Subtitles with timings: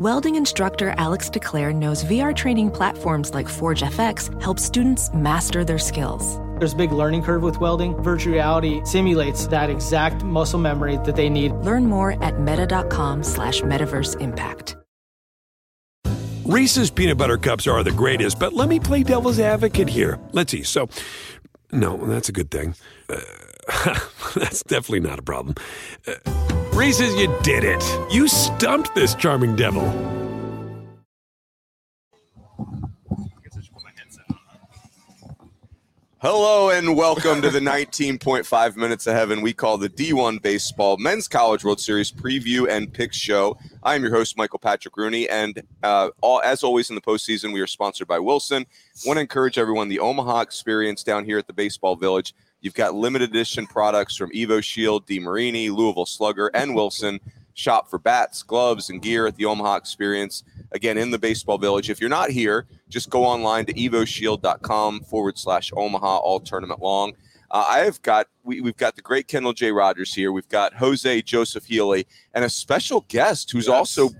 [0.00, 5.78] Welding instructor Alex DeClaire knows VR training platforms like Forge FX help students master their
[5.78, 6.38] skills.
[6.58, 7.94] There's a big learning curve with welding.
[8.02, 11.52] Virtual reality simulates that exact muscle memory that they need.
[11.52, 14.78] Learn more at meta.com slash metaverse impact.
[16.46, 20.18] Reese's peanut butter cups are the greatest, but let me play devil's advocate here.
[20.32, 20.62] Let's see.
[20.62, 20.88] So,
[21.72, 22.74] no, that's a good thing.
[23.06, 23.20] Uh,
[24.34, 25.56] that's definitely not a problem.
[26.06, 26.49] Uh,
[26.80, 27.84] Reese's, you did it.
[28.10, 29.84] You stumped this charming devil.
[36.22, 41.28] Hello and welcome to the 19.5 minutes of heaven we call the D1 Baseball Men's
[41.28, 43.58] College World Series preview and pick show.
[43.82, 47.52] I am your host Michael Patrick Rooney, and uh, all, as always in the postseason,
[47.52, 48.64] we are sponsored by Wilson.
[49.04, 52.34] Want to encourage everyone the Omaha experience down here at the Baseball Village.
[52.60, 57.20] You've got limited edition products from EvoShield, DeMarini, Louisville Slugger, and Wilson.
[57.54, 60.44] Shop for bats, gloves, and gear at the Omaha Experience.
[60.72, 61.90] Again, in the Baseball Village.
[61.90, 67.12] If you're not here, just go online to evoshield.com forward slash Omaha all tournament long.
[67.50, 69.72] Uh, I have got we, have got the great Kendall J.
[69.72, 70.30] Rogers here.
[70.30, 73.74] We've got Jose Joseph Healy and a special guest who's yes.
[73.74, 74.10] also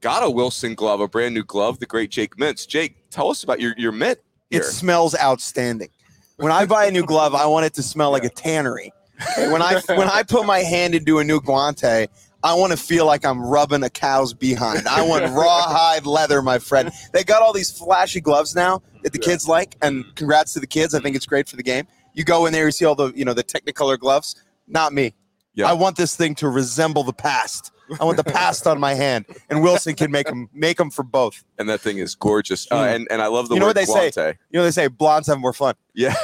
[0.00, 2.66] got a Wilson glove, a brand new glove, the great Jake Mintz.
[2.66, 4.24] Jake, tell us about your your mitt.
[4.50, 4.60] Here.
[4.60, 5.88] It smells outstanding.
[6.36, 8.92] When I buy a new glove, I want it to smell like a tannery.
[9.36, 12.08] When I when I put my hand into a new guante,
[12.42, 14.88] I want to feel like I'm rubbing a cow's behind.
[14.88, 16.90] I want rawhide leather, my friend.
[17.12, 20.66] They got all these flashy gloves now that the kids like, and congrats to the
[20.66, 20.94] kids.
[20.94, 21.86] I think it's great for the game.
[22.12, 24.36] You go in there, you see all the you know the Technicolor gloves.
[24.66, 25.14] Not me.
[25.54, 25.70] Yeah.
[25.70, 27.70] I want this thing to resemble the past.
[28.00, 31.02] I want the past on my hand, and Wilson can make them make them for
[31.02, 31.44] both.
[31.58, 32.66] And that thing is gorgeous.
[32.70, 34.14] Uh, and and I love the you know what they guante.
[34.14, 34.38] say.
[34.50, 35.74] You know they say blondes have more fun.
[35.94, 36.14] Yeah.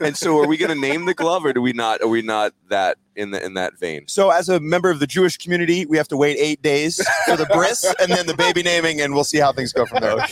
[0.00, 2.00] and so, are we going to name the glove, or do we not?
[2.02, 4.08] Are we not that in the in that vein?
[4.08, 7.36] So, as a member of the Jewish community, we have to wait eight days for
[7.36, 10.26] the bris and then the baby naming, and we'll see how things go from there.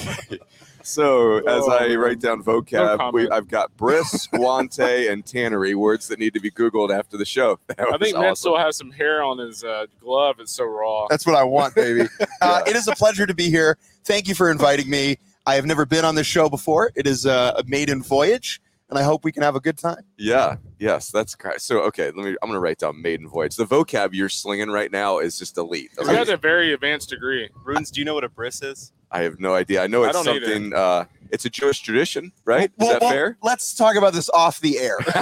[0.81, 0.87] Okay.
[0.87, 6.09] So as I write down vocab, no we, I've got bris, guante, and tannery words
[6.09, 7.59] that need to be Googled after the show.
[7.79, 8.35] I think awesome.
[8.37, 10.37] still has some hair on his uh, glove.
[10.41, 11.07] It's so raw.
[11.09, 12.09] That's what I want, baby.
[12.19, 12.27] yeah.
[12.41, 13.77] uh, it is a pleasure to be here.
[14.05, 15.19] Thank you for inviting me.
[15.47, 16.93] I have never been on this show before.
[16.95, 20.03] It is a, a maiden voyage and I hope we can have a good time.
[20.17, 21.61] Yeah, yes, that's great.
[21.61, 22.31] So, okay, let me.
[22.43, 23.55] I'm going to write down maiden voyage.
[23.55, 25.93] The vocab you're slinging right now is just elite.
[25.97, 26.15] Okay.
[26.15, 27.49] has a very advanced degree.
[27.65, 28.93] Runes, do you know what a bris is?
[29.11, 29.83] I have no idea.
[29.83, 30.73] I know it's I something.
[30.73, 32.71] Uh, it's a Jewish tradition, right?
[32.77, 33.39] Well, is that well, fair?
[33.43, 34.99] Let's talk about this off the air.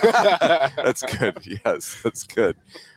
[0.76, 1.38] that's good.
[1.64, 2.56] Yes, that's good.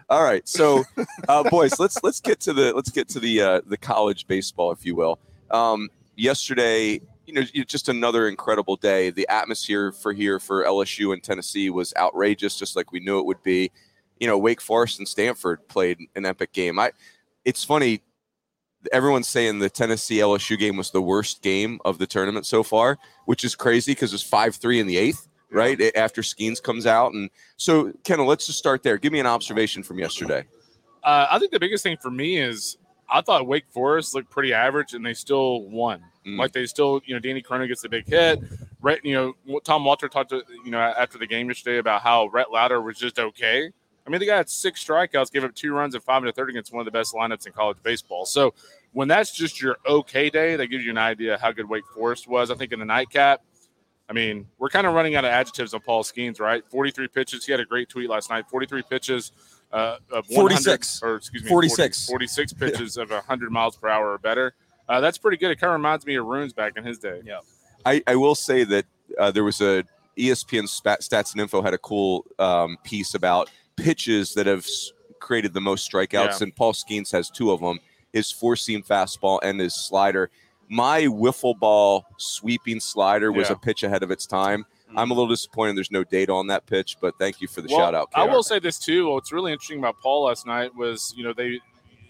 [0.10, 0.84] All right, so
[1.30, 4.72] uh, boys, let's let's get to the let's get to the uh, the college baseball,
[4.72, 5.20] if you will.
[5.52, 9.10] Um, yesterday, you know, just another incredible day.
[9.10, 13.26] The atmosphere for here for LSU and Tennessee was outrageous, just like we knew it
[13.26, 13.72] would be.
[14.20, 16.78] You know, Wake Forest and Stanford played an epic game.
[16.78, 16.92] I,
[17.46, 18.02] it's funny
[18.92, 22.98] everyone's saying the Tennessee LSU game was the worst game of the tournament so far,
[23.26, 27.14] which is crazy because it's five three in the eighth, right after Skenes comes out.
[27.14, 28.98] And so, Kendall, let's just start there.
[28.98, 30.46] Give me an observation from yesterday.
[31.04, 32.78] Uh, I think the biggest thing for me is
[33.10, 36.02] I thought Wake Forest looked pretty average, and they still won.
[36.26, 36.38] Mm.
[36.38, 38.40] Like they still, you know, Danny Corona gets a big hit.
[38.82, 39.14] Rhett, you
[39.48, 42.82] know, Tom Walter talked to you know after the game yesterday about how Rhett Lowder
[42.82, 43.72] was just okay.
[44.06, 46.32] I mean, the guy had six strikeouts, gave up two runs and five and a
[46.32, 48.26] third against one of the best lineups in college baseball.
[48.26, 48.54] So
[48.94, 52.28] when that's just your okay day, that gives you an idea how good Wake Forest
[52.28, 52.52] was.
[52.52, 53.42] I think in the nightcap,
[54.10, 56.64] I mean, we're kind of running out of adjectives on Paul Skenes, right?
[56.70, 57.46] 43 pitches.
[57.46, 58.46] He had a great tweet last night.
[58.50, 59.32] 43 pitches
[59.72, 63.04] uh, of 46 or excuse me, 46, 40, 46 pitches yeah.
[63.04, 64.54] of 100 miles per hour or better.
[64.90, 65.52] Uh, that's pretty good.
[65.52, 67.22] It kind of reminds me of Runes back in his day.
[67.24, 67.40] Yeah.
[67.86, 68.86] I, I will say that
[69.18, 69.86] uh, there was a
[70.18, 74.66] ESPN Stats and Info had a cool um, piece about pitches that have
[75.20, 76.38] created the most strikeouts, yeah.
[76.42, 77.80] and Paul Skenes has two of them:
[78.14, 80.30] his four seam fastball and his slider.
[80.70, 83.56] My wiffle ball sweeping slider was yeah.
[83.56, 84.66] a pitch ahead of its time.
[84.92, 85.00] Mm-hmm.
[85.00, 87.68] I'm a little disappointed there's no data on that pitch, but thank you for the
[87.70, 88.10] well, shout out.
[88.14, 89.12] I will say this too.
[89.12, 91.60] What's really interesting about Paul last night was, you know, they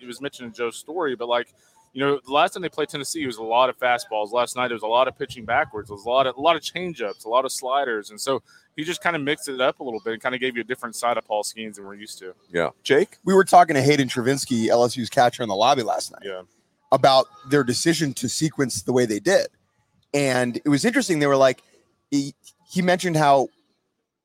[0.02, 1.54] it was mentioned in Joe's story, but like
[1.94, 4.32] you know, the last time they played Tennessee, it was a lot of fastballs.
[4.32, 5.90] Last night, it was a lot of pitching backwards.
[5.90, 8.42] It was a lot of a lot of changeups, a lot of sliders, and so
[8.78, 10.62] he just kind of mixed it up a little bit and kind of gave you
[10.62, 12.34] a different side of Paul Skenes than we're used to.
[12.52, 16.22] Yeah, Jake, we were talking to Hayden Travinski, LSU's catcher, in the lobby last night.
[16.24, 16.44] Yeah,
[16.92, 19.48] about their decision to sequence the way they did,
[20.14, 21.20] and it was interesting.
[21.20, 21.62] They were like,
[22.10, 22.34] he,
[22.70, 23.50] he mentioned how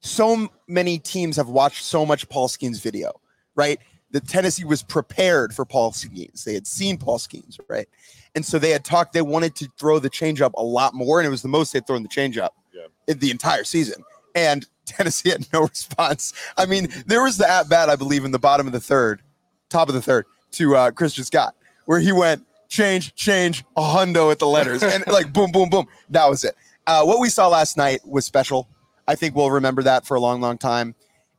[0.00, 3.20] so many teams have watched so much Paul Skenes video,
[3.56, 3.80] right?
[4.10, 6.44] The Tennessee was prepared for Paul Skenes.
[6.44, 7.88] They had seen Paul Skenes, right?
[8.34, 11.26] And so they had talked, they wanted to throw the changeup a lot more, and
[11.26, 12.86] it was the most they'd thrown the changeup yeah.
[13.08, 14.04] in the entire season.
[14.34, 16.32] And Tennessee had no response.
[16.56, 19.22] I mean, there was the at bat, I believe, in the bottom of the third,
[19.68, 21.54] top of the third, to uh, Christian Scott,
[21.86, 25.86] where he went, change, change, a hundo at the letters, and like boom, boom, boom.
[26.10, 26.54] That was it.
[26.86, 28.68] Uh, what we saw last night was special.
[29.08, 30.94] I think we'll remember that for a long, long time.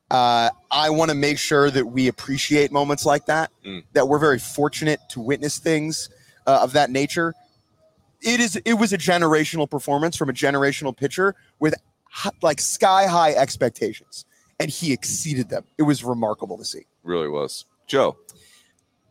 [0.10, 3.52] Uh, I want to make sure that we appreciate moments like that.
[3.66, 3.84] Mm.
[3.94, 6.10] That we're very fortunate to witness things
[6.46, 7.34] uh, of that nature.
[8.22, 8.56] It is.
[8.66, 11.76] It was a generational performance from a generational pitcher with
[12.42, 14.26] like sky high expectations,
[14.60, 15.66] and he exceeded them.
[15.78, 16.86] It was remarkable to see.
[17.04, 17.66] Really was.
[17.86, 18.18] Joe.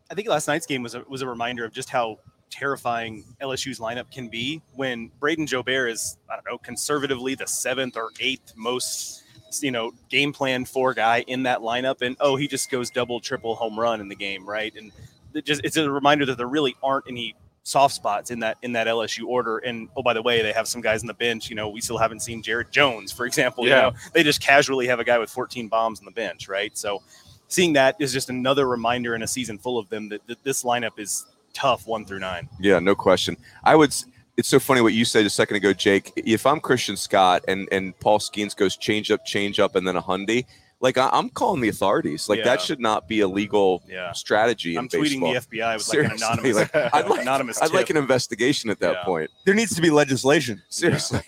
[0.09, 2.19] I think last night's game was a, was a reminder of just how
[2.49, 7.97] terrifying LSU's lineup can be when Brayden Jobert is I don't know conservatively the seventh
[7.97, 9.23] or eighth most
[9.61, 13.19] you know game plan for guy in that lineup and oh he just goes double
[13.19, 14.91] triple home run in the game right and
[15.33, 18.71] it just it's a reminder that there really aren't any soft spots in that in
[18.71, 21.49] that LSU order and oh by the way they have some guys on the bench
[21.49, 23.75] you know we still haven't seen Jared Jones for example Yeah.
[23.75, 26.77] you know they just casually have a guy with 14 bombs on the bench right
[26.77, 27.01] so
[27.49, 30.63] seeing that is just another reminder in a season full of them that, that this
[30.63, 32.47] lineup is tough one through nine.
[32.59, 33.35] Yeah, no question.
[33.63, 33.93] I would.
[34.37, 36.13] S- It's so funny what you said a second ago, Jake.
[36.15, 39.95] If I'm Christian Scott and and Paul Skenes goes change up, change up, and then
[39.95, 40.45] a Hyundai,
[40.79, 42.29] like I, I'm calling the authorities.
[42.29, 42.45] Like Yeah.
[42.45, 44.11] that should not be a legal Yeah.
[44.13, 45.33] strategy in I'm tweeting baseball.
[45.33, 48.69] the FBI with Seriously, like an anonymous, like, I'd like, anonymous I'd like an investigation
[48.69, 49.03] at that Yeah.
[49.05, 49.31] point.
[49.45, 50.61] There needs to be legislation.
[50.69, 51.21] Seriously.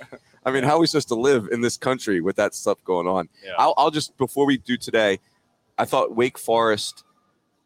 [0.45, 3.07] I mean, how are we supposed to live in this country with that stuff going
[3.07, 3.27] on?
[3.43, 3.51] Yeah.
[3.57, 5.19] I'll, I'll just, before we do today,
[5.77, 7.03] I thought Wake Forest,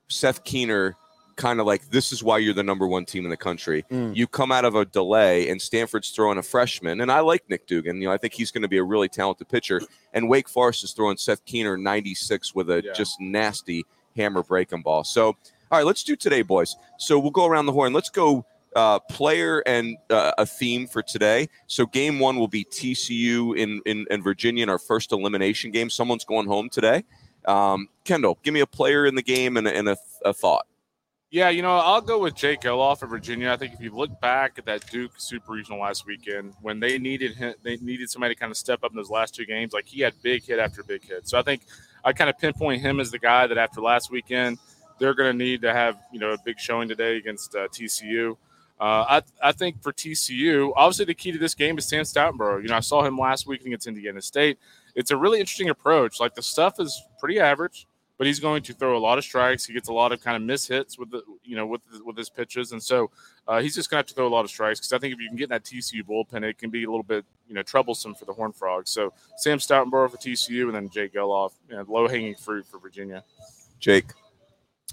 [0.07, 0.95] Seth Keener,
[1.35, 3.85] kind of like, this is why you're the number one team in the country.
[3.91, 4.15] Mm.
[4.15, 7.68] You come out of a delay, and Stanford's throwing a freshman, and I like Nick
[7.68, 8.01] Dugan.
[8.01, 9.81] You know, I think he's going to be a really talented pitcher.
[10.13, 12.94] And Wake Forest is throwing Seth Keener 96 with a Yeah.
[12.94, 13.85] just nasty
[14.15, 15.03] hammer breaking ball.
[15.03, 15.35] So, all
[15.71, 16.75] right, let's do today, boys.
[16.97, 17.94] So we'll go around the horn.
[17.94, 18.45] Let's go
[18.75, 21.47] uh, player and uh, a theme for today.
[21.68, 25.89] So game one will be TCU in, in, in Virginia in our first elimination game.
[25.89, 27.03] Someone's going home today.
[27.45, 30.65] Um, Kendall, give me a player in the game and, and a, a thought.
[31.33, 33.50] Yeah, you know, I'll go with Jake Gelof of Virginia.
[33.50, 37.00] I think if you look back at that Duke Super Regional last weekend, when they
[37.00, 39.74] needed him, they needed somebody to kind of step up in those last two games.
[39.74, 41.27] Like he had big hit after big hit.
[41.27, 41.63] So I think
[42.06, 44.59] I kind of pinpoint him as the guy that after last weekend,
[45.00, 48.38] they're going to need to have you know a big showing today against uh, TCU.
[48.80, 52.62] Uh, I I think for TCU, obviously the key to this game is Sam Stoutenborough.
[52.62, 54.59] You know, I saw him last week against Indiana State.
[54.94, 56.19] It's a really interesting approach.
[56.19, 57.88] Like the stuff is pretty average
[58.23, 59.65] but he's going to throw a lot of strikes.
[59.65, 62.15] He gets a lot of kind of miss hits with the you know with with
[62.15, 63.11] his pitches, and so
[63.49, 65.13] uh, he's just going to have to throw a lot of strikes because I think
[65.13, 67.53] if you can get in that TCU bullpen, it can be a little bit you
[67.53, 68.91] know troublesome for the Horn Frogs.
[68.91, 72.79] So Sam Stoutenborough for TCU, and then Jake Gelof, you know, low hanging fruit for
[72.79, 73.25] Virginia.
[73.81, 74.05] Jake.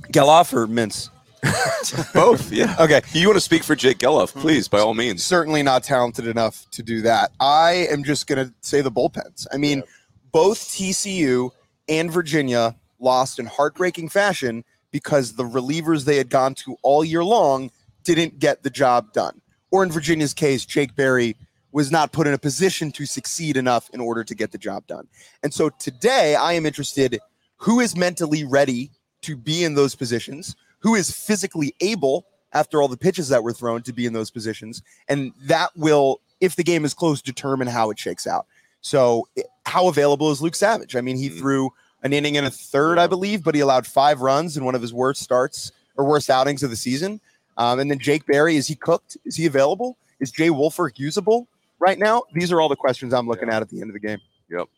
[0.09, 1.11] Gelof or Mintz?
[2.13, 2.75] Both, yeah.
[2.81, 3.01] Okay.
[3.13, 5.23] You want to speak for Jake Gelof, please, by all means.
[5.23, 7.31] certainly not talented enough to do that.
[7.39, 9.47] I am just going to say the bullpens.
[9.53, 9.85] I mean,
[10.33, 11.51] both TCU
[11.89, 17.25] and Virginia lost in heartbreaking fashion because the relievers they had gone to all year
[17.25, 17.71] long
[18.05, 19.41] didn't get the job done.
[19.71, 21.37] Or in Virginia's case, Jake Berry
[21.73, 24.87] was not put in a position to succeed enough in order to get the job
[24.87, 25.07] done.
[25.43, 27.21] And so today I am interested
[27.57, 28.91] who is mentally ready
[29.23, 33.53] to be in those positions, who is physically able after all the pitches that were
[33.53, 37.69] thrown to be in those positions, and that will if the game is close determine
[37.69, 38.47] how it shakes out.
[38.81, 39.29] So,
[39.67, 40.97] how available is Luke Savage?
[40.97, 41.39] I mean, he Mhm.
[41.39, 41.71] threw
[42.03, 44.83] an inning and a third, I believe, but he allowed five runs in one of
[44.83, 47.21] his worst starts or worst outings of the season.
[47.57, 49.17] Um, and then Jake Berry, is he cooked?
[49.25, 49.99] Is he available?
[50.21, 51.47] Is Jay Woolfolk usable
[51.79, 52.23] right now?
[52.33, 54.19] These are all the questions I'm looking at at the end of the game.
[54.51, 54.69] Yep.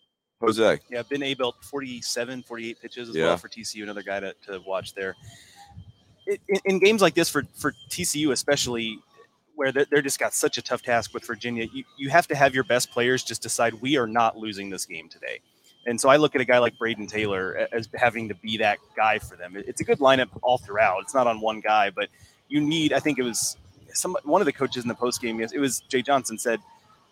[0.41, 0.81] Jose.
[0.91, 3.27] Yeah, Ben Abelt, 47, 48 pitches as Yeah.
[3.27, 3.85] well for TCU.
[3.85, 5.15] Another guy to, to watch there.
[6.27, 8.99] In, in, in games like this for, for TCU, especially
[9.55, 12.35] where they're, they're just got such a tough task with Virginia, you, you have to
[12.35, 15.41] have your best players just decide we are not losing this game today.
[15.87, 18.79] And so I look at a guy like Brayden Taylor as having to be that
[18.97, 19.55] guy for them.
[19.57, 21.03] It's a good lineup all throughout.
[21.03, 22.09] It's not on one guy, but
[22.49, 22.93] you need.
[22.93, 23.57] I think it was
[23.93, 25.41] some one of the coaches in the post game.
[25.41, 26.61] It was Jay Johnson said,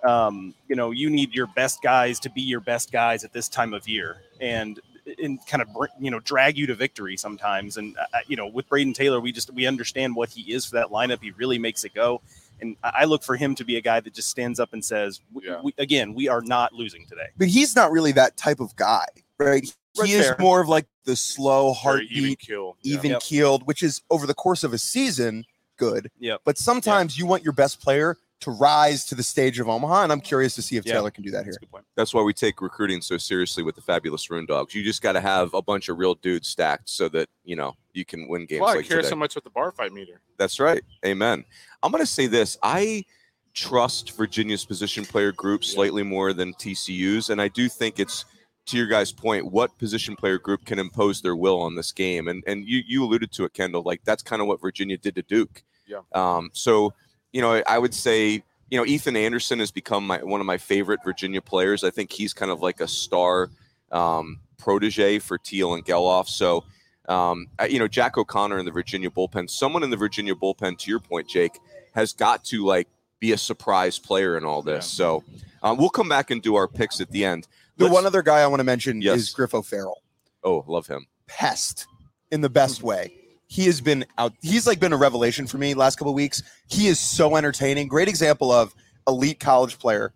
[0.04, 3.48] um, you know, you need your best guys to be your best guys at this
[3.48, 4.80] time of year, and
[5.22, 7.76] and kind of you know drag you to victory sometimes.
[7.76, 10.76] And uh, you know, with Brayden Taylor, we just we understand what he is for
[10.76, 11.22] that lineup.
[11.22, 12.20] He really makes it go.
[12.60, 14.84] And I I look for him to be a guy that just stands up and
[14.84, 15.60] says, Yeah.
[15.62, 17.28] we, again, we are not losing today.
[17.38, 19.06] But he's not really that type of guy,
[19.38, 19.64] right?
[19.98, 20.36] Right He is there.
[20.38, 22.76] more of like the slow Very even heartbeat, kill.
[22.82, 22.94] Yeah.
[22.96, 25.44] even keeled, which is over the course of a season
[25.76, 26.10] good.
[26.18, 26.36] Yeah.
[26.44, 30.12] But sometimes you want your best player to rise to the stage of Omaha, and
[30.12, 30.94] I'm curious to see if Yeah.
[30.94, 31.52] Taylor can do that here.
[31.52, 31.84] That's a good point.
[31.94, 34.74] That's why we take recruiting so seriously with the fabulous Rune Dogs.
[34.74, 37.74] You just got to have a bunch of real dudes stacked so that you know
[37.92, 39.08] you can win games Why I like care today.
[39.10, 40.20] so much with the bar fight meter?
[40.38, 40.82] That's right.
[41.04, 41.44] Amen.
[41.82, 42.56] I'm going to say this.
[42.62, 43.04] I
[43.52, 47.30] trust Virginia's position player group slightly more than TCU's.
[47.30, 48.24] And I do think it's,
[48.66, 52.28] to your guys' point, what position player group can impose their will on this game.
[52.28, 53.82] And and you, you alluded to it, Kendall.
[53.82, 55.62] Like that's kind of what Virginia did to Duke.
[55.86, 56.02] Yeah.
[56.12, 56.94] Um, so
[57.32, 60.58] you know, I would say you know Ethan Anderson has become my one of my
[60.58, 61.84] favorite Virginia players.
[61.84, 63.50] I think he's kind of like a star
[63.92, 66.28] um, protege for Teel and Gelof.
[66.28, 66.64] So.
[67.08, 70.78] Um, I- you know, Jack O'Connor in the Virginia bullpen, someone in the Virginia bullpen,
[70.78, 71.58] to your point, Jake,
[71.92, 72.86] has got to like
[73.18, 74.86] be a surprise player in all this.
[74.86, 75.24] So
[75.60, 77.48] um, we'll come back and do our picks at the end.
[77.78, 79.18] The Let's- one other guy I want to mention Yes.
[79.18, 80.02] is Griff O'Ferrall.
[80.44, 81.06] Oh, love him.
[81.26, 81.88] Pest
[82.30, 83.12] in the best way.
[83.50, 84.32] He has been out.
[84.42, 86.40] He's like been a revelation for me last couple of weeks.
[86.68, 87.88] He is so entertaining.
[87.88, 88.72] Great example of
[89.08, 90.12] elite college player.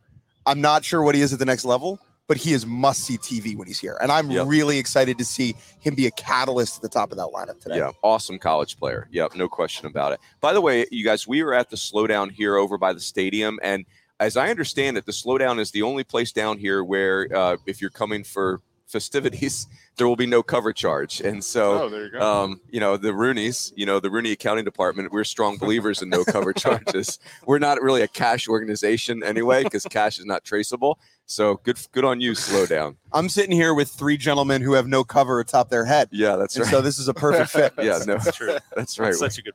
[0.46, 1.98] I'm not sure what he is at the next level,
[2.28, 3.98] but he is must see TV when he's here.
[4.00, 4.46] And I'm Yep.
[4.46, 7.78] really excited to see him be a catalyst at the top of that lineup today.
[7.78, 9.08] Yeah, awesome college player.
[9.10, 10.20] Yep, no question about it.
[10.40, 13.58] By the way, you guys, we were at the slowdown here over by the stadium,
[13.64, 13.84] and
[14.20, 17.80] as I understand it, the slowdown is the only place down here where, uh, if
[17.80, 21.20] you're coming for festivities, there will be no cover charge.
[21.20, 22.20] And so, oh, there you go.
[22.20, 26.08] um, you know, the Roonies, you know, the Rooney accounting department, we're strong believers in
[26.08, 27.18] no cover charges.
[27.46, 30.98] We're not really a cash organization anyway, because cash is not traceable.
[31.26, 32.34] So good, good on you.
[32.34, 32.96] Slow down.
[33.12, 36.08] I'm sitting here with three gentlemen who have no cover atop their head.
[36.12, 36.70] Yeah, that's And right.
[36.70, 37.72] so this is a perfect fit.
[37.78, 38.58] yeah, no, That's true.
[38.76, 39.06] that's right.
[39.06, 39.54] That's such a good.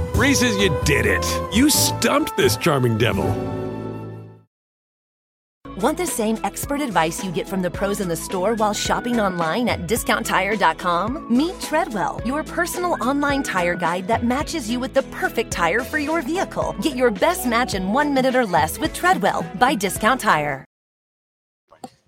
[0.15, 1.25] Reese's, you did it.
[1.53, 3.25] You stumped this charming devil.
[5.77, 9.19] Want the same expert advice you get from the pros in the store while shopping
[9.19, 11.35] online at discounttire.com?
[11.35, 15.97] Meet Treadwell, your personal online tire guide that matches you with the perfect tire for
[15.97, 16.75] your vehicle.
[16.81, 20.65] Get your best match in one minute or less with Treadwell by Discount Tire.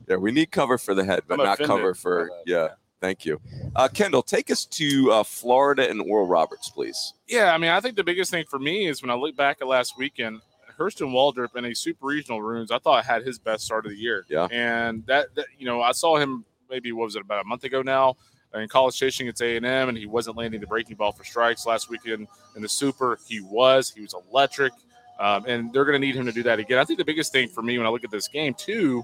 [0.09, 2.43] Yeah, we need cover for the head, but I'm not offended cover for by that.
[2.45, 2.67] yeah.
[3.03, 3.41] Thank you,
[3.75, 4.23] uh, Kendall.
[4.23, 7.13] Take us to uh, Florida and Oral Roberts, please.
[7.27, 9.57] Yeah, I mean, I think the biggest thing for me is when I look back
[9.59, 10.39] at last weekend,
[10.79, 13.91] Hurston Waldrep in a super regional runes, I thought I had his best start of
[13.91, 14.25] the year.
[14.29, 14.47] Yeah.
[14.53, 17.65] and that, that you know, I saw him maybe what was it about a month
[17.65, 18.15] ago now
[18.53, 21.25] in College Station against A and M, and he wasn't landing the breaking ball for
[21.25, 23.19] strikes last weekend in the super.
[23.27, 24.71] He was, he was electric,
[25.19, 26.79] um, and they're going to need him to do that again.
[26.79, 29.03] I think the biggest thing for me when I look at this game too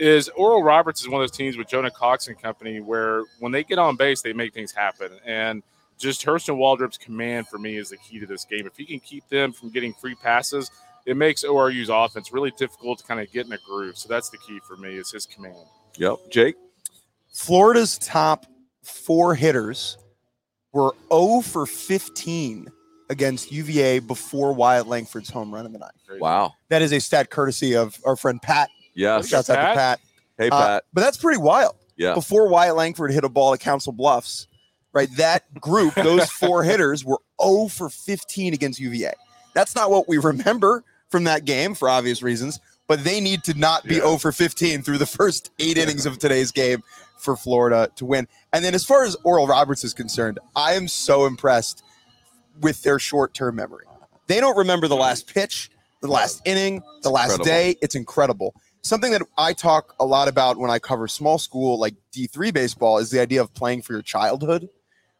[0.00, 3.52] is Oral Roberts is one of those teams with Jonah Cox and company where when
[3.52, 5.12] they get on base, they make things happen.
[5.24, 5.62] And
[5.98, 8.66] just Hurston Waldrep's command for me is the key to this game.
[8.66, 10.70] If he can keep them from getting free passes,
[11.04, 13.98] it makes ORU's offense really difficult to kind of get in a groove.
[13.98, 15.66] So that's the key for me is his command.
[15.98, 16.54] Yep, Jake.
[17.32, 18.46] Florida's top
[18.82, 19.98] four hitters
[20.72, 22.68] were 0 for 15
[23.10, 26.20] against UVA before Wyatt Langford's home run in the ninth.
[26.20, 26.52] Wow.
[26.68, 28.70] That is a stat courtesy of our friend Pat.
[29.00, 29.28] Yes.
[29.28, 29.76] Shouts out to Pat.
[29.76, 30.00] Pat.
[30.38, 30.84] Hey, Uh, Pat.
[30.92, 31.74] but that's pretty wild.
[31.96, 32.14] yeah.
[32.14, 34.46] Before Wyatt Langford hit a ball at Council Bluffs,
[34.92, 35.08] right?
[35.16, 39.12] That group, those four hitters were 0 for 15 against UVA.
[39.54, 43.54] That's not what we remember from that game for obvious reasons, but they need to
[43.54, 44.00] not be Yeah.
[44.02, 46.82] 0 for 15 through the first eight innings of today's game
[47.18, 48.26] for Florida to win.
[48.52, 51.82] And then as far as Oral Roberts is concerned, I am so impressed
[52.60, 53.84] with their short term memory.
[54.26, 57.44] They don't remember the last pitch, the last inning, the last incredible.
[57.44, 57.76] day.
[57.82, 58.54] It's incredible.
[58.82, 62.98] Something that I talk a lot about when I cover small school, like D3 baseball,
[62.98, 64.68] is the idea of playing for your childhood,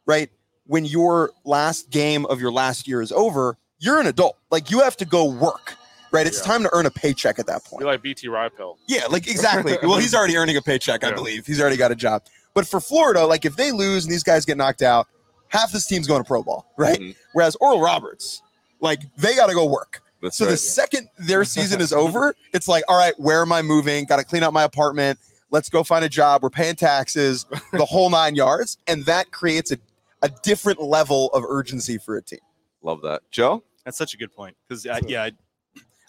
[0.07, 0.29] right?
[0.65, 4.37] When your last game of your last year is over, you're an adult.
[4.49, 5.75] Like you have to go work,
[6.11, 6.25] right?
[6.25, 6.45] It's Yeah.
[6.45, 7.85] time to earn a paycheck at that point.
[7.85, 8.77] like BT Riopelle.
[8.87, 9.77] Yeah, like exactly.
[9.83, 11.15] well, he's already earning a paycheck, I Yeah.
[11.15, 11.45] believe.
[11.45, 12.23] He's already got a job.
[12.55, 15.07] But for Florida, like if they lose and these guys get knocked out,
[15.49, 16.99] half this team's going to pro ball, right?
[16.99, 17.15] Mhm.
[17.33, 18.41] Whereas Oral Roberts,
[18.79, 20.01] like they got to go work.
[20.21, 20.51] That's So right.
[20.51, 24.05] the second their season is over, it's like, all right, where am I moving?
[24.05, 25.19] Got to clean up my apartment.
[25.49, 26.43] Let's go find a job.
[26.43, 29.77] We're paying taxes, the whole nine yards, and that creates a,
[30.21, 32.39] a different level of urgency for a team.
[32.81, 33.63] Love that, Joe.
[33.83, 35.31] That's such a good point because uh, yeah, I,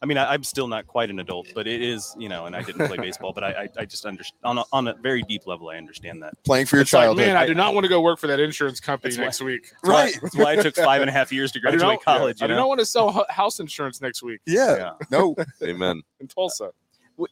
[0.02, 2.56] I mean I, I'm still not quite an adult, but it is you know, and
[2.56, 5.22] I didn't play baseball, but I I, I just understand on a, on a very
[5.22, 6.34] deep level, I understand that.
[6.44, 8.40] Playing for your It's like, man, I do not want to go work for that
[8.40, 9.72] insurance company That's why- next week.
[9.82, 10.18] That's why- Right.
[10.22, 12.42] That's why I took five and a half years to I do graduate not, college.
[12.42, 14.90] I you do not want to sell house insurance next week yeah, Yeah.
[15.10, 16.02] no, Amen.
[16.20, 16.70] in Tulsa.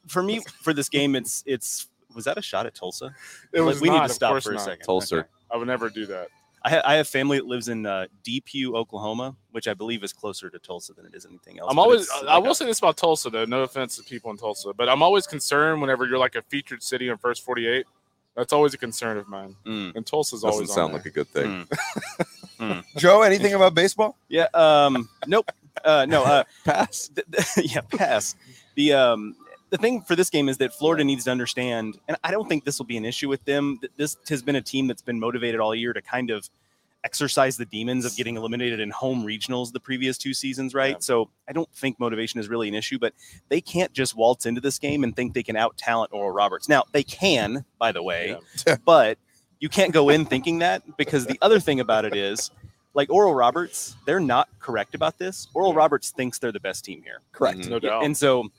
[0.06, 3.14] For me, for this game, it's it's was that a shot at Tulsa?
[3.52, 4.62] It Like, was we not, need to stop for a not.
[4.64, 4.84] second.
[4.84, 5.16] Tulsa.
[5.18, 5.28] Okay.
[5.52, 6.28] I would never do that.
[6.62, 10.12] I, ha- I have family that lives in uh, Depew, Oklahoma, which I believe is
[10.12, 11.68] closer to Tulsa than it is anything else.
[11.70, 12.02] I'm always.
[12.02, 13.44] it's I like will a- say this about Tulsa, though.
[13.46, 16.82] No offense to people in Tulsa, but I'm always concerned whenever you're like a featured
[16.82, 17.86] city in first 48.
[18.36, 19.56] That's always a concern of mine.
[19.66, 19.96] Mm.
[19.96, 21.66] And Tulsa's Doesn't always sound on like a good thing.
[22.96, 23.22] Joe.
[23.22, 24.16] Anything about baseball?
[24.28, 24.46] Yeah.
[24.54, 25.08] Um.
[25.26, 25.50] Nope.
[25.84, 26.06] Uh.
[26.08, 26.22] No.
[26.24, 26.44] Uh.
[26.64, 27.08] Pass.
[27.14, 27.80] th- th- yeah.
[27.80, 28.36] Pass.
[28.76, 29.34] The um
[29.70, 32.64] the thing for this game is that Florida needs to understand, and I don't think
[32.64, 33.78] this will be an issue with them.
[33.82, 36.48] that This has been a team that's been motivated all year to kind of
[37.02, 40.92] exercise the demons of getting eliminated in home regionals the previous two seasons, right?
[40.96, 41.00] Yeah.
[41.00, 43.14] So I don't think motivation is really an issue, but
[43.48, 46.68] they can't just waltz into this game and think they can out talent Oral Roberts.
[46.68, 48.36] Now they can, by the way,
[48.84, 49.16] but
[49.60, 52.50] you can't go in thinking that because the other thing about it is
[52.92, 55.48] like Oral Roberts, they're not correct about this.
[55.54, 57.20] Oral Roberts thinks they're the best team here.
[57.32, 57.60] Correct.
[57.60, 57.68] Mhm.
[57.70, 58.04] No doubt.
[58.04, 58.50] And so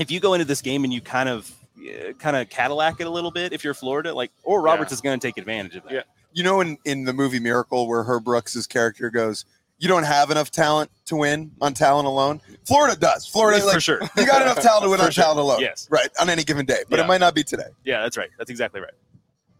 [0.00, 3.06] if you go into this game and you kind of uh, kind of Cadillac it
[3.06, 4.94] a little bit, if you're Florida, like or Roberts Yeah.
[4.94, 5.92] is going to take advantage of that.
[5.92, 6.02] Yeah.
[6.32, 9.44] You know, in, in the movie Miracle, where Herb Brooks' character goes,
[9.78, 12.40] You don't have enough talent to win on talent alone.
[12.66, 13.26] Florida does.
[13.26, 14.00] Florida, like, for sure.
[14.16, 15.24] you got enough talent to win on sure.
[15.24, 15.60] talent alone.
[15.60, 15.88] Yes.
[15.90, 16.08] Right.
[16.20, 16.82] On any given day.
[16.88, 17.04] But Yeah.
[17.04, 17.64] it might not be today.
[17.84, 18.30] Yeah, that's right.
[18.38, 18.92] That's exactly right.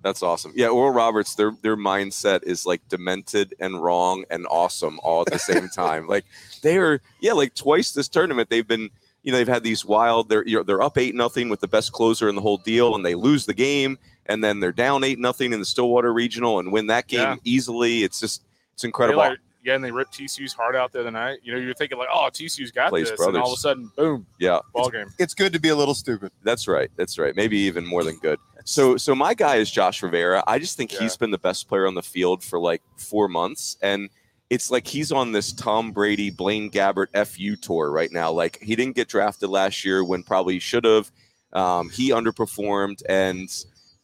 [0.02, 0.52] That's awesome.
[0.56, 5.26] Yeah, Oral Roberts, their their mindset is like demented and wrong and awesome all at
[5.32, 6.06] the same time.
[6.06, 6.24] like
[6.62, 8.88] they are, yeah, like twice this tournament they've been,
[9.22, 10.28] you know, they've had these wild.
[10.28, 12.94] They're you know, they're up eight nothing with the best closer in the whole deal,
[12.94, 16.58] and they lose the game, and then they're down eight nothing in the Stillwater Regional
[16.58, 17.36] and win that game Yeah.
[17.44, 18.02] easily.
[18.04, 18.42] It's just
[18.74, 19.18] it's incredible.
[19.18, 21.40] like, yeah, and they ripped TCU's heart out the other night.
[21.42, 23.90] You know, you're thinking like, oh, TCU's got Plays this, and all of a sudden,
[23.94, 25.08] boom, yeah, ball game.
[25.18, 26.32] It's good to be a little stupid.
[26.42, 26.90] That's right.
[26.96, 27.36] That's right.
[27.36, 28.38] Maybe even more than good.
[28.64, 30.44] So so my guy is Josh Rivera.
[30.46, 33.78] I just think he's been the best player on the field for like four months.
[33.80, 34.10] And
[34.50, 38.30] it's like he's on this Tom Brady, Blaine Gabbert FU tour right now.
[38.32, 41.10] Like he didn't get drafted last year when probably he should have.
[41.52, 43.48] Um, he underperformed and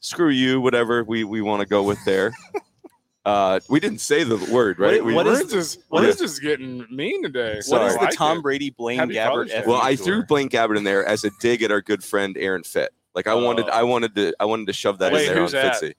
[0.01, 2.33] screw you, whatever we, we want to go with there.
[3.25, 5.01] uh, we didn't say the word, right?
[5.03, 7.61] What- We- what We're is- just, what we're is- just getting mean today.
[7.61, 7.83] Sorry.
[7.95, 8.41] What is the Tom.
[8.43, 9.49] Brady Blaine Happy Gabbert?
[9.51, 12.03] Father's FU Well, I threw Blaine Gabbert in there as a dig at our good
[12.05, 12.91] friend Aaron Fitt.
[13.15, 13.73] Like I wanted, Oh.
[13.73, 15.83] I wanted to, I wanted to shove that Wait, in there on that?
[15.83, 15.95] Fitzy.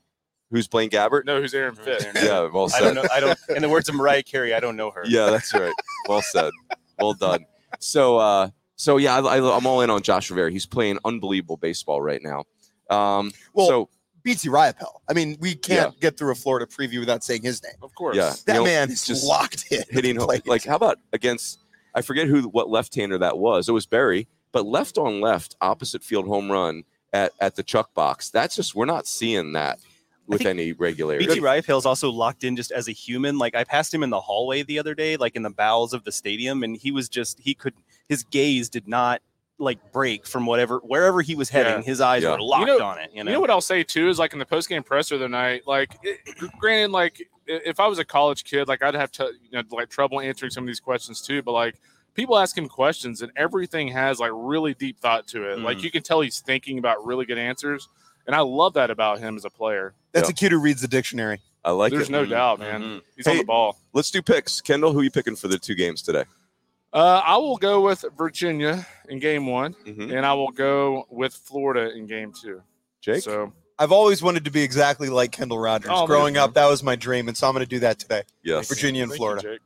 [0.52, 1.26] Who's Blaine Gabbert?
[1.26, 2.08] No, who's Aaron Fitt?
[2.16, 2.80] Yeah, well I said.
[2.82, 3.06] don't know.
[3.12, 3.38] I don't.
[3.56, 5.04] In the words of Mariah Carey, I don't know her.
[5.06, 5.74] Yeah, that's right.
[6.08, 6.52] Well said.
[7.00, 7.46] Well done.
[7.80, 10.50] So, uh, so yeah, I, I, I'm all in on Josh Rivera.
[10.52, 12.46] He's playing unbelievable baseball right now.
[12.90, 13.90] Um, Well, so
[14.24, 15.00] BT Riopelle.
[15.10, 17.74] I mean, we can't get through a Florida preview without saying his name.
[17.82, 18.16] Of course.
[18.16, 19.84] yeah, That you know, man is just locked in.
[19.90, 20.30] hitting home.
[20.46, 21.60] Like, how about against?
[21.94, 23.68] I forget who, what left-hander that was.
[23.68, 26.84] It was Barry, but left on left, opposite field home run
[27.14, 28.30] at at the Chuck box.
[28.30, 29.80] That's just we're not seeing that
[30.28, 31.26] with any regularity.
[31.26, 33.38] BT Riopelle's also locked in just as a human.
[33.38, 36.04] Like I passed him in the hallway the other day, like in the bowels of
[36.04, 37.74] the stadium, and he was just he could
[38.10, 39.22] his gaze did not
[39.60, 41.78] like break from whatever wherever he was heading.
[41.80, 41.82] Yeah.
[41.82, 42.32] His eyes Yeah.
[42.34, 43.10] were locked You know- on it.
[43.12, 45.18] You You know, know what I'll say too is like in the post game presser
[45.18, 45.64] the night.
[45.66, 46.20] Like, it,
[46.60, 49.90] granted, like if I was a college kid, like I'd have to you know like
[49.90, 51.42] trouble answering some of these questions too.
[51.42, 51.76] But like
[52.14, 55.60] people ask him questions and everything has like really deep thought to it.
[55.60, 55.84] Like Mhm.
[55.84, 57.88] you can tell he's thinking about really good answers,
[58.28, 59.96] and I love that about him as a player.
[60.12, 60.34] That's Yeah.
[60.34, 61.40] a kid who reads the dictionary.
[61.66, 61.96] I like it.
[61.96, 62.12] There's it.
[62.12, 62.30] no Mhm.
[62.30, 62.82] doubt, man.
[62.82, 63.02] Mhm.
[63.16, 63.78] He's on the ball.
[63.94, 64.62] Let's do picks.
[64.62, 66.24] Kendall, who are you picking for the two games today?
[66.94, 70.16] Uh, I will go with Virginia in game one, Mhm.
[70.16, 72.62] and I will go with Florida in game two.
[73.02, 73.24] Jake.
[73.24, 75.92] So I've always wanted to be exactly like Kendall Rogers.
[75.94, 76.08] Oh, man.
[76.08, 78.24] Growing up, that was my dream, and so I'm going to do that today.
[78.44, 78.68] yes.
[78.68, 79.42] Virginia and thank Florida.
[79.44, 79.62] You, Jake.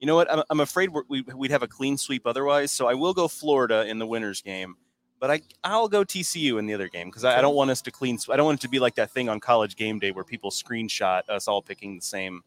[0.00, 0.30] You know what?
[0.32, 2.72] I'm, I'm afraid we're, we, we'd have a clean sweep otherwise.
[2.72, 4.76] So I will go Florida in the winners game,
[5.20, 7.80] but I I'll go TCU in the other game because I, I don't want us
[7.82, 8.18] to clean.
[8.30, 10.50] I don't want it to be like that thing on college game day where people
[10.50, 12.42] screenshot us all picking the same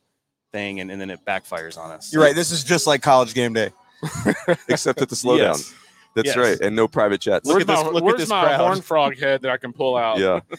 [0.51, 2.13] thing and, and then it backfires on us.
[2.13, 2.36] You're right.
[2.36, 3.71] This is just like college game day.
[4.67, 5.38] Except at the slowdown.
[5.58, 5.73] Yes.
[6.15, 6.38] That's Yes.
[6.38, 7.45] right, and no private jets.
[7.45, 8.60] Look Where's at this- my, look at this my crowd.
[8.60, 10.19] horn frog head that I can pull out?
[10.19, 10.39] Yeah.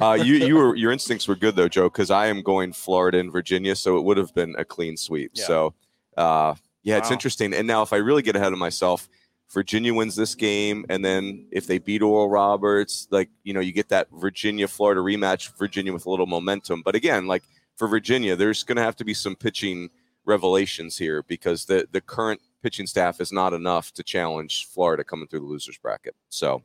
[0.00, 3.18] Uh, you you were your instincts were good though, Joe, because I am going Florida
[3.18, 5.32] and Virginia, so it would have been a clean sweep.
[5.34, 5.44] Yeah.
[5.44, 5.74] So,
[6.16, 7.14] uh, yeah, it's Wow.
[7.14, 7.52] interesting.
[7.52, 9.08] And now, if I really get ahead of myself,
[9.50, 13.72] Virginia wins this game, and then if they beat Oral Roberts, like you know, you
[13.72, 15.56] get that Virginia Florida rematch.
[15.56, 17.42] Virginia with a little momentum, but again, like
[17.76, 19.88] for Virginia, there's going to have to be some pitching
[20.26, 25.26] revelations here because the the current pitching staff is not enough to challenge Florida coming
[25.26, 26.14] through the losers bracket.
[26.28, 26.62] So,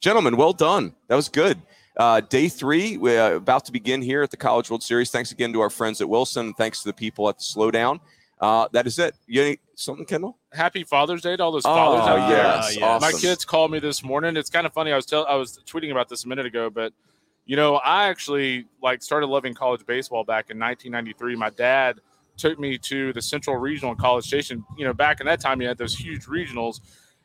[0.00, 0.94] gentlemen, well done.
[1.06, 1.60] That was good.
[1.96, 5.10] Uh, day three, we're about to begin here at the College World Series.
[5.10, 6.54] Thanks again to our friends at Wilson.
[6.54, 8.00] Thanks to the people at the Slowdown.
[8.40, 9.14] Uh, that is it.
[9.26, 10.38] You any, something, Kendall?
[10.52, 12.38] Happy Father's Day to all those Oh, fathers out there.
[12.38, 13.00] yes, yes.
[13.00, 14.36] My kids called me this morning.
[14.36, 14.92] It's kind of funny.
[14.92, 16.92] I was tell I was tweeting about this a minute ago, but
[17.46, 21.34] you know, I actually like started loving college baseball back in 1993.
[21.36, 22.00] My dad
[22.36, 24.64] took me to the Central Regional in College Station.
[24.76, 26.80] You know, back in that time, you had those huge regionals,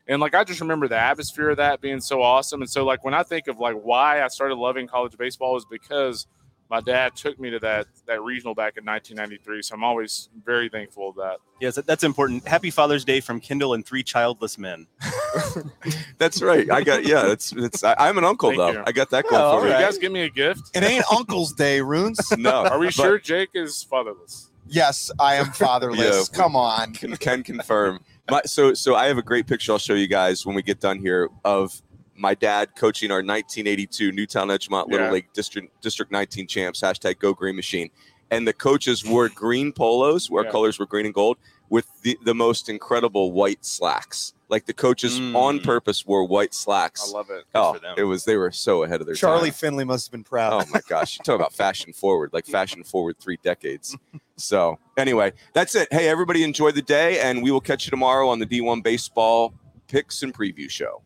[0.08, 2.60] and like I just remember the atmosphere of that being so awesome.
[2.62, 5.64] And so, like when I think of like why I started loving college baseball is
[5.70, 6.26] because
[6.74, 9.62] my dad took me to that that regional back in 1993.
[9.62, 11.36] So I'm always very thankful of that.
[11.60, 12.48] Yes, that's important.
[12.48, 14.88] Happy Father's Day from Kendall and three childless men.
[16.18, 16.68] That's right.
[16.68, 17.30] I got yeah.
[17.30, 17.84] It's it's.
[17.84, 18.72] I, I'm an uncle Thank though.
[18.72, 18.82] you.
[18.84, 20.62] I got that going Oh, for all Will you guys give me a gift?
[20.74, 22.18] It ain't Uncle's Day, Runes.
[22.36, 24.50] No, Are we but sure Jake is fatherless?
[24.66, 26.28] yes, I am fatherless.
[26.32, 26.36] Yeah.
[26.36, 26.92] Come on.
[26.92, 28.00] Can, can confirm.
[28.28, 30.80] My, so so I have a great picture I'll show you guys when we get
[30.80, 31.80] done here of
[32.16, 35.12] my dad coaching our 1982 Newtown Edgemont Little Yeah.
[35.12, 36.80] League District District 19 champs.
[36.80, 37.90] Hashtag Go Green Machine.
[38.30, 40.50] And the coaches wore green polos, where Yeah.
[40.50, 41.36] colors were green and gold,
[41.68, 44.32] with the, the most incredible white slacks.
[44.48, 45.34] Like the coaches Mm.
[45.34, 47.02] on purpose wore white slacks.
[47.08, 47.44] I love it.
[47.54, 47.94] oh, for them.
[47.98, 49.54] it was they were so ahead of their Charlie time.
[49.58, 50.64] Finley must have been proud.
[50.66, 53.96] Oh my gosh, you talk about fashion forward, like fashion forward three decades.
[54.36, 55.86] So anyway, that's it.
[55.92, 59.54] Hey, everybody, enjoy the day, and we will catch you tomorrow on the D1 Baseball
[59.86, 61.02] Picks and Preview Show.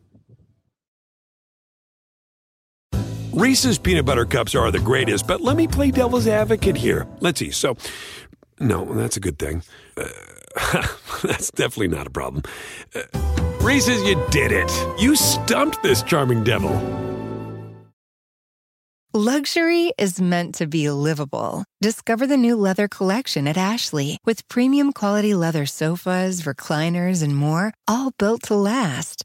[3.38, 7.06] Reese's peanut butter cups are the greatest, but let me play devil's advocate here.
[7.20, 7.52] Let's see.
[7.52, 7.76] So,
[8.58, 9.62] no, that's a good thing.
[9.96, 10.08] Uh,
[11.22, 12.42] that's definitely not a problem.
[12.96, 13.02] Uh,
[13.60, 14.68] Reese's, you did it.
[14.98, 16.74] You stumped this charming devil.
[19.14, 21.64] Luxury is meant to be livable.
[21.80, 27.72] Discover the new leather collection at Ashley with premium quality leather sofas, recliners, and more,
[27.86, 29.24] all built to last.